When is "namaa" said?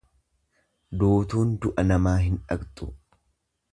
1.91-2.17